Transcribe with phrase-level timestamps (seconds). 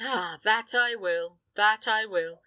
[0.03, 0.39] Ah!
[0.41, 2.39] that I will, that I will!